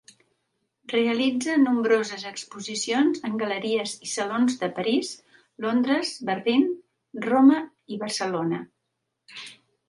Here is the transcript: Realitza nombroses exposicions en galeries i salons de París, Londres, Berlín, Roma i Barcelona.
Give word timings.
Realitza 0.91 1.57
nombroses 1.65 2.23
exposicions 2.29 3.21
en 3.29 3.35
galeries 3.41 3.93
i 4.07 4.09
salons 4.13 4.55
de 4.63 4.69
París, 4.79 5.11
Londres, 5.67 6.15
Berlín, 6.31 6.65
Roma 7.29 7.61
i 7.95 8.01
Barcelona. 8.07 8.65